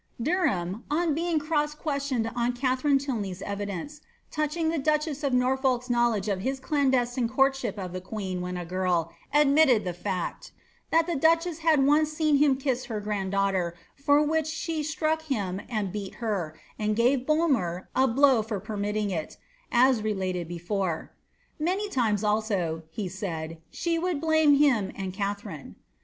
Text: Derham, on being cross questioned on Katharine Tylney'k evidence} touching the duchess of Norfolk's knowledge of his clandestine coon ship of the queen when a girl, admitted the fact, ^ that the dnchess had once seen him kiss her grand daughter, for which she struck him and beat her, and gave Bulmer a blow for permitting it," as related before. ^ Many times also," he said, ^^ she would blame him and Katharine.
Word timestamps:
Derham, 0.19 0.83
on 0.89 1.13
being 1.13 1.37
cross 1.37 1.75
questioned 1.75 2.31
on 2.35 2.53
Katharine 2.53 2.97
Tylney'k 2.97 3.39
evidence} 3.43 4.01
touching 4.31 4.69
the 4.69 4.79
duchess 4.79 5.23
of 5.23 5.31
Norfolk's 5.31 5.91
knowledge 5.91 6.27
of 6.27 6.39
his 6.41 6.59
clandestine 6.59 7.29
coon 7.29 7.51
ship 7.53 7.77
of 7.77 7.93
the 7.93 8.01
queen 8.01 8.41
when 8.41 8.57
a 8.57 8.65
girl, 8.65 9.11
admitted 9.31 9.83
the 9.83 9.93
fact, 9.93 10.53
^ 10.87 10.89
that 10.89 11.05
the 11.05 11.13
dnchess 11.13 11.59
had 11.59 11.85
once 11.85 12.11
seen 12.11 12.37
him 12.37 12.57
kiss 12.57 12.85
her 12.85 12.99
grand 12.99 13.31
daughter, 13.33 13.75
for 13.95 14.23
which 14.23 14.47
she 14.47 14.81
struck 14.81 15.21
him 15.21 15.61
and 15.69 15.91
beat 15.91 16.15
her, 16.15 16.59
and 16.79 16.95
gave 16.95 17.27
Bulmer 17.27 17.87
a 17.95 18.07
blow 18.07 18.41
for 18.41 18.59
permitting 18.59 19.11
it," 19.11 19.37
as 19.71 20.01
related 20.01 20.47
before. 20.47 21.11
^ 21.61 21.63
Many 21.63 21.87
times 21.89 22.23
also," 22.23 22.81
he 22.89 23.07
said, 23.07 23.51
^^ 23.51 23.57
she 23.69 23.99
would 23.99 24.19
blame 24.19 24.55
him 24.55 24.91
and 24.95 25.13
Katharine. 25.13 25.75